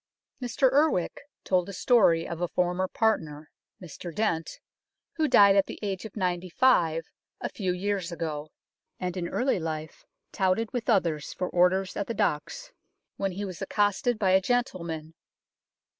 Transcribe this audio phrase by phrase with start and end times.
[0.41, 4.59] Mr Urwick told a story of a former partner, Mr Dent,
[5.17, 7.05] who died at the age of ninety five
[7.39, 8.49] a few years ago,
[8.99, 12.71] and in early life touted with others for orders at the docks,
[13.17, 15.13] when he was accosted by a gentleman.